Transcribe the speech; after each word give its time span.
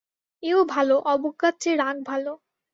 এও 0.43 0.59
ভালো, 0.65 0.95
অবজ্ঞার 1.05 1.53
চেয়ে 1.61 1.77
রাগ 1.77 1.97
ভালো। 2.05 2.31